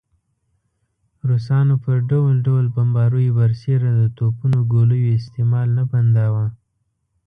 [1.29, 6.45] روسانو پر ډول ډول بمباریو برسېره د توپونو ګولیو استعمال نه بنداوه.